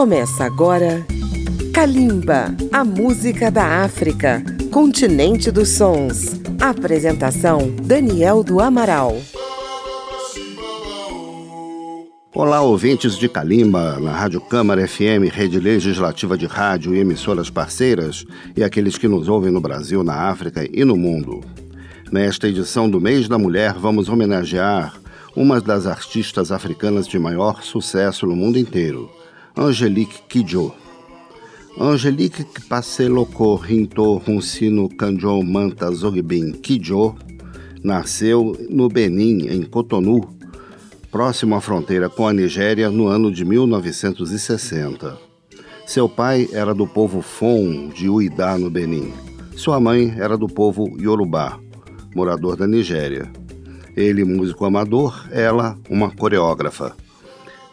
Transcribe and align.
Começa 0.00 0.46
agora 0.46 1.06
Kalimba, 1.74 2.56
a 2.72 2.82
música 2.82 3.50
da 3.50 3.84
África, 3.84 4.42
continente 4.72 5.50
dos 5.50 5.68
sons. 5.68 6.40
Apresentação 6.58 7.70
Daniel 7.82 8.42
do 8.42 8.60
Amaral. 8.60 9.20
Olá, 12.34 12.62
ouvintes 12.62 13.18
de 13.18 13.28
Calimba, 13.28 14.00
na 14.00 14.12
Rádio 14.12 14.40
Câmara 14.40 14.88
FM, 14.88 15.28
rede 15.30 15.60
legislativa 15.60 16.34
de 16.34 16.46
rádio 16.46 16.94
e 16.94 16.98
emissoras 16.98 17.50
parceiras, 17.50 18.24
e 18.56 18.64
aqueles 18.64 18.96
que 18.96 19.06
nos 19.06 19.28
ouvem 19.28 19.52
no 19.52 19.60
Brasil, 19.60 20.02
na 20.02 20.30
África 20.30 20.66
e 20.72 20.82
no 20.82 20.96
mundo. 20.96 21.42
Nesta 22.10 22.48
edição 22.48 22.88
do 22.88 22.98
Mês 22.98 23.28
da 23.28 23.36
Mulher, 23.36 23.74
vamos 23.74 24.08
homenagear 24.08 24.94
uma 25.36 25.60
das 25.60 25.86
artistas 25.86 26.50
africanas 26.50 27.06
de 27.06 27.18
maior 27.18 27.62
sucesso 27.62 28.26
no 28.26 28.34
mundo 28.34 28.58
inteiro, 28.58 29.19
Angelique 29.62 30.22
Kidjo. 30.26 30.72
Angelique 31.78 32.46
Passeloko 32.66 33.56
Rinto 33.56 34.16
Hunsino 34.26 34.88
Kanjo 34.88 35.42
Manta 35.42 35.90
Zogbin 35.90 36.52
Kidjo 36.52 37.14
nasceu 37.84 38.56
no 38.70 38.88
Benin, 38.88 39.48
em 39.48 39.62
Cotonou, 39.62 40.30
próximo 41.10 41.56
à 41.56 41.60
fronteira 41.60 42.08
com 42.08 42.26
a 42.26 42.32
Nigéria, 42.32 42.88
no 42.88 43.06
ano 43.08 43.30
de 43.30 43.44
1960. 43.44 45.18
Seu 45.86 46.08
pai 46.08 46.48
era 46.54 46.72
do 46.72 46.86
povo 46.86 47.20
Fon 47.20 47.90
de 47.90 48.08
Uidá, 48.08 48.56
no 48.56 48.70
Benin. 48.70 49.12
Sua 49.56 49.78
mãe 49.78 50.14
era 50.16 50.38
do 50.38 50.46
povo 50.46 50.96
Yorubá, 50.98 51.60
morador 52.16 52.56
da 52.56 52.66
Nigéria. 52.66 53.30
Ele, 53.94 54.24
músico 54.24 54.64
amador, 54.64 55.26
ela, 55.30 55.76
uma 55.90 56.10
coreógrafa. 56.10 56.96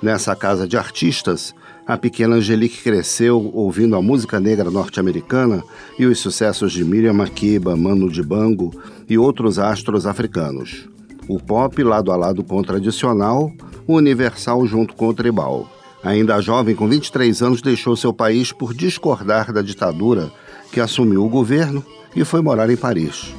Nessa 0.02 0.36
casa 0.36 0.68
de 0.68 0.78
artistas, 0.78 1.56
a 1.88 1.98
pequena 1.98 2.36
Angelique 2.36 2.84
cresceu 2.84 3.50
ouvindo 3.54 3.96
a 3.96 4.02
música 4.02 4.42
negra 4.42 4.70
norte-americana 4.70 5.64
e 5.98 6.06
os 6.06 6.20
sucessos 6.20 6.74
de 6.74 6.84
Miriam 6.84 7.14
Makeba, 7.14 7.78
Manu 7.78 8.12
Dibango 8.12 8.74
e 9.08 9.18
outros 9.18 9.58
astros 9.58 10.06
africanos. 10.06 10.86
O 11.30 11.40
pop 11.40 11.82
lado 11.82 12.12
a 12.12 12.18
lado 12.18 12.44
com 12.44 12.58
o 12.58 12.64
tradicional, 12.64 13.50
o 13.88 13.96
universal 13.96 14.68
junto 14.68 14.96
com 14.96 15.08
o 15.08 15.14
tribal. 15.14 15.72
Ainda 16.04 16.42
jovem, 16.42 16.76
com 16.76 16.90
23 16.90 17.42
anos, 17.42 17.62
deixou 17.62 17.96
seu 17.96 18.14
país 18.14 18.52
por 18.52 18.74
discordar 18.74 19.54
da 19.54 19.62
ditadura 19.62 20.30
que 20.74 20.82
assumiu 20.82 21.26
o 21.26 21.30
governo 21.30 21.84
e 22.14 22.26
foi 22.26 22.42
morar 22.42 22.70
em 22.70 22.76
Paris. 22.76 23.34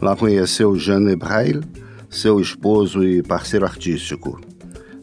Lá 0.00 0.16
conheceu 0.16 0.76
Jeanne 0.76 1.14
Braille, 1.14 1.60
seu 2.08 2.40
esposo 2.40 3.04
e 3.04 3.22
parceiro 3.22 3.66
artístico. 3.66 4.40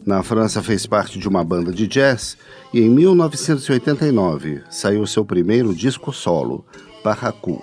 Na 0.04 0.22
França 0.22 0.62
fez 0.62 0.86
parte 0.86 1.18
de 1.18 1.28
uma 1.28 1.44
banda 1.44 1.70
de 1.70 1.86
jazz 1.86 2.36
e 2.72 2.80
em 2.80 2.88
1989 2.88 4.62
saiu 4.70 5.06
seu 5.06 5.24
primeiro 5.24 5.74
disco 5.74 6.12
solo, 6.12 6.64
Barracu, 7.04 7.62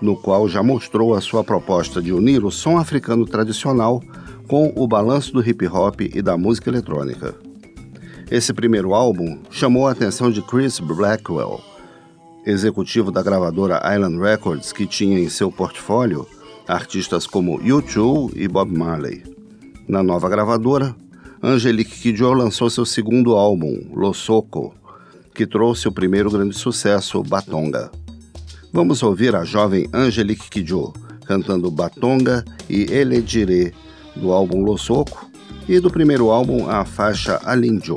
no 0.00 0.16
qual 0.16 0.48
já 0.48 0.62
mostrou 0.62 1.14
a 1.14 1.20
sua 1.20 1.42
proposta 1.42 2.02
de 2.02 2.12
unir 2.12 2.44
o 2.44 2.50
som 2.50 2.76
africano 2.76 3.24
tradicional 3.24 4.02
com 4.46 4.72
o 4.76 4.86
balanço 4.86 5.32
do 5.32 5.40
hip 5.40 5.66
hop 5.66 6.02
e 6.02 6.20
da 6.20 6.36
música 6.36 6.68
eletrônica. 6.68 7.34
Esse 8.30 8.52
primeiro 8.52 8.92
álbum 8.92 9.38
chamou 9.50 9.88
a 9.88 9.92
atenção 9.92 10.30
de 10.30 10.42
Chris 10.42 10.78
Blackwell, 10.78 11.60
executivo 12.44 13.10
da 13.10 13.22
gravadora 13.22 13.80
Island 13.94 14.18
Records, 14.18 14.72
que 14.72 14.86
tinha 14.86 15.18
em 15.18 15.28
seu 15.28 15.50
portfólio 15.50 16.26
artistas 16.68 17.26
como 17.26 17.58
U2 17.60 18.32
e 18.36 18.46
Bob 18.46 18.76
Marley. 18.76 19.22
Na 19.88 20.02
nova 20.02 20.28
gravadora, 20.28 20.94
Angelique 21.42 22.00
Kidjo 22.00 22.32
lançou 22.32 22.70
seu 22.70 22.86
segundo 22.86 23.34
álbum, 23.34 23.90
Losoco, 23.92 24.74
que 25.34 25.46
trouxe 25.46 25.86
o 25.86 25.92
primeiro 25.92 26.30
grande 26.30 26.56
sucesso, 26.56 27.22
Batonga. 27.22 27.90
Vamos 28.72 29.02
ouvir 29.02 29.34
a 29.36 29.44
jovem 29.44 29.88
Angelique 29.92 30.48
Kidjo 30.48 30.92
cantando 31.26 31.70
Batonga 31.70 32.44
e 32.70 32.90
Eledire 32.92 33.74
do 34.14 34.32
álbum 34.32 34.62
Losoco 34.62 35.28
e 35.68 35.78
do 35.78 35.90
primeiro 35.90 36.30
álbum 36.30 36.68
a 36.70 36.84
faixa 36.84 37.40
Alinjo. 37.44 37.96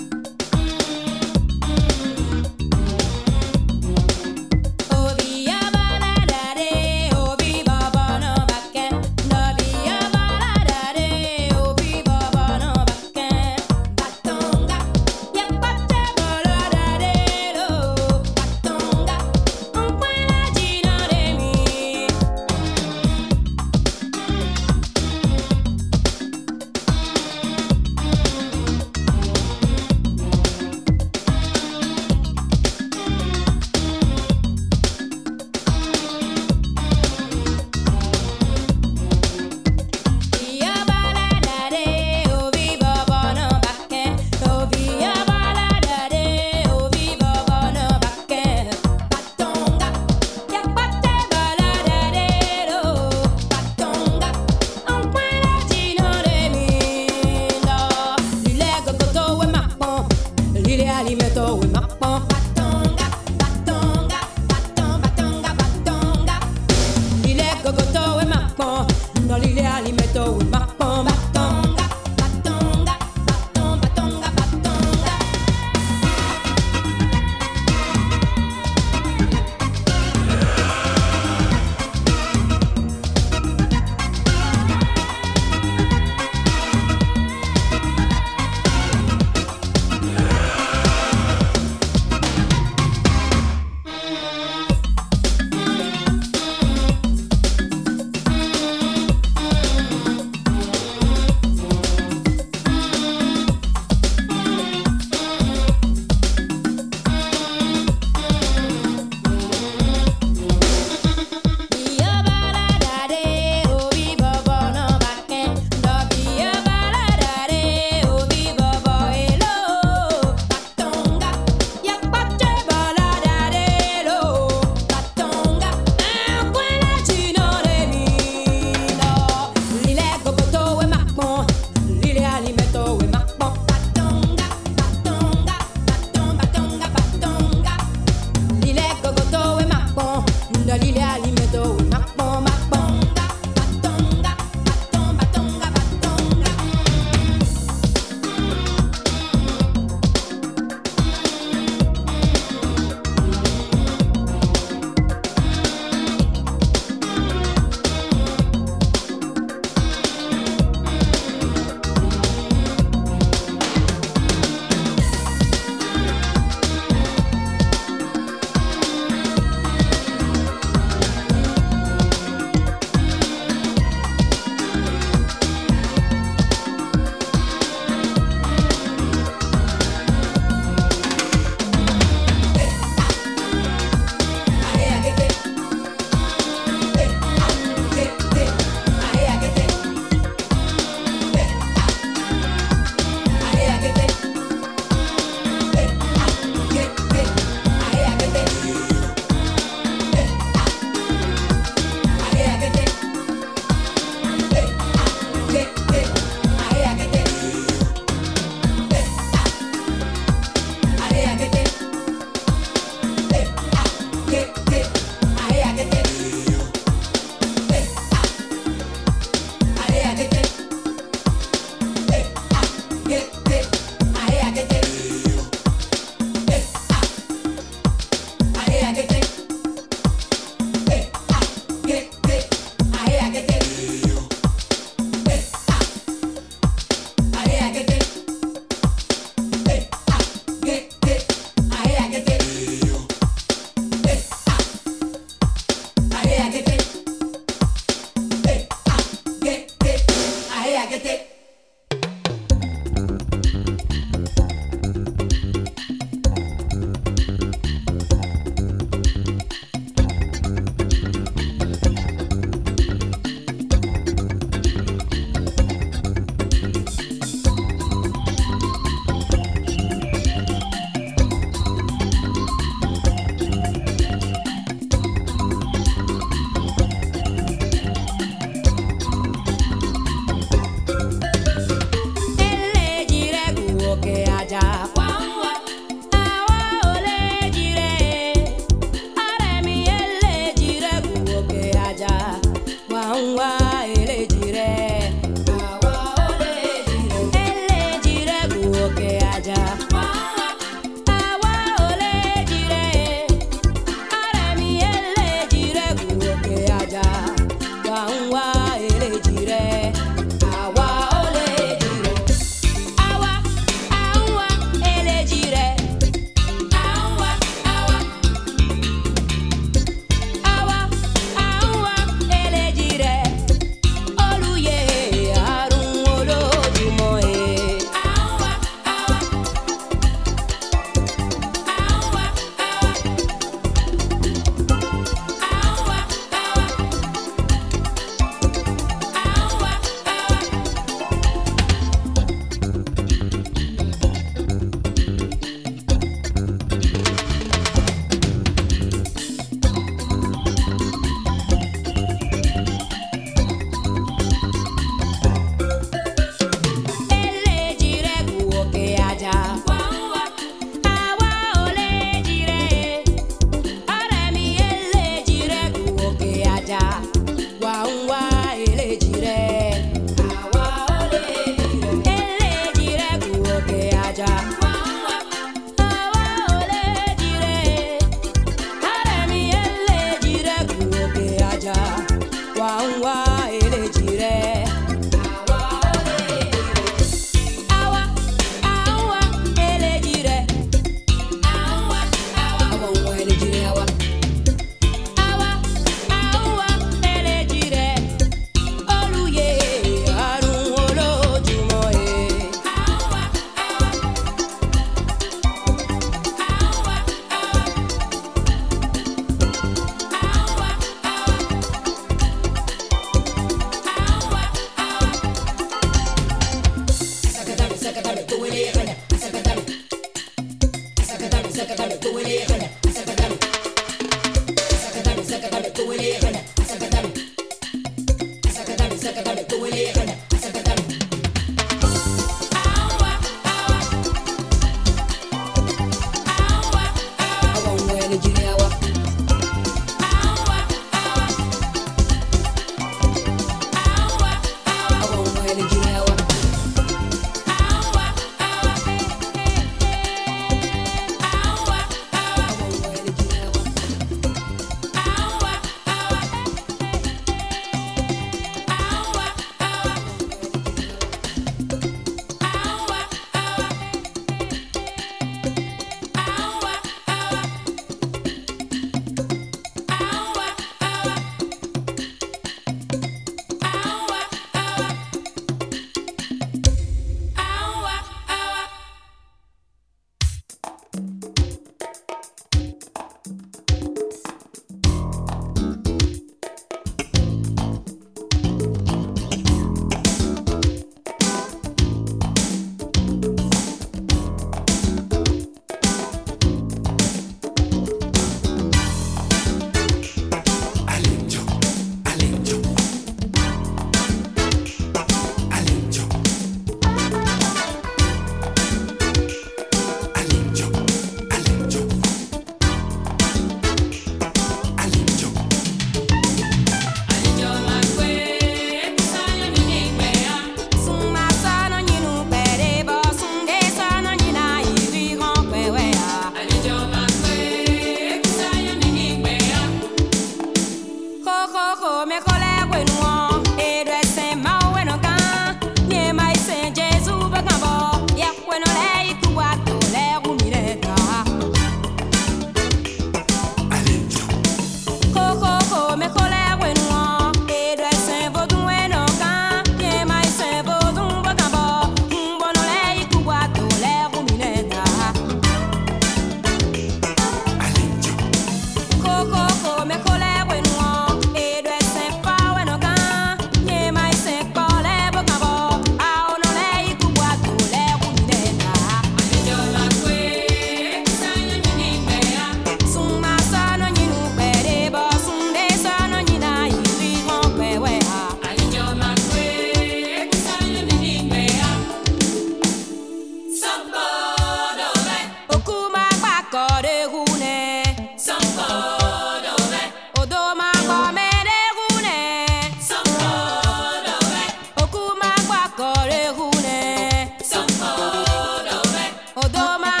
Oh 599.63 599.77
my 599.77 600.00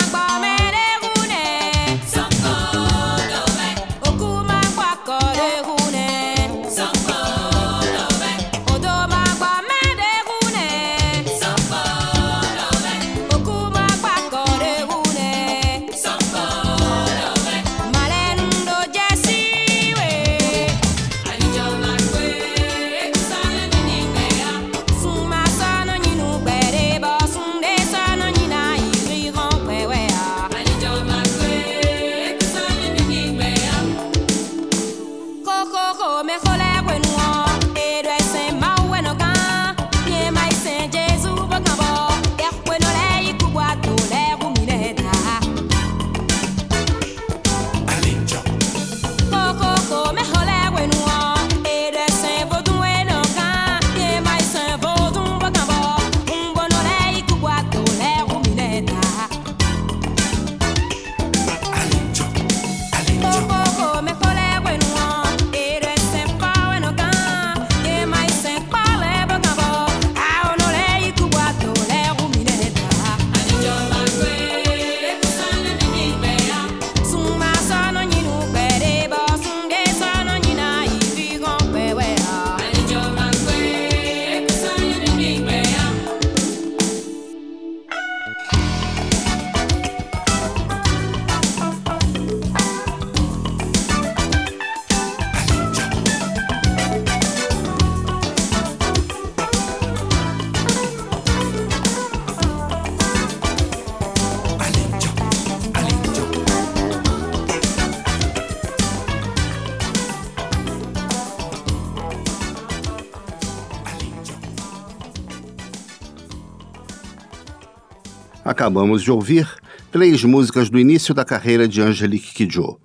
Acabamos 118.51 119.01
de 119.01 119.09
ouvir 119.09 119.47
três 119.93 120.25
músicas 120.25 120.69
do 120.69 120.77
início 120.77 121.13
da 121.13 121.23
carreira 121.23 121.69
de 121.69 121.81
Angelique 121.81 122.33
Kidjo. 122.33 122.77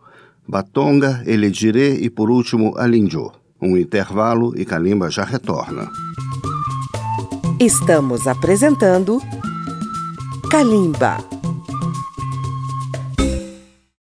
Batonga, 0.46 1.24
Eledirê 1.26 1.96
e 1.96 2.08
por 2.08 2.30
último 2.30 2.78
Alinjo. 2.78 3.32
Um 3.60 3.76
intervalo 3.76 4.56
e 4.56 4.64
Kalimba 4.64 5.10
já 5.10 5.24
retorna. 5.24 5.90
Estamos 7.58 8.28
apresentando 8.28 9.20
Kalimba. 10.48 11.35